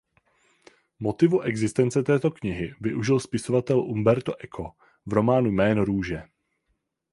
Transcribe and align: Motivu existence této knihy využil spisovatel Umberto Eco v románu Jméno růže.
Motivu 1.05 1.39
existence 1.43 2.03
této 2.03 2.31
knihy 2.31 2.73
využil 2.81 3.19
spisovatel 3.19 3.79
Umberto 3.79 4.33
Eco 4.39 4.71
v 5.05 5.13
románu 5.13 5.51
Jméno 5.51 5.85
růže. 5.85 6.23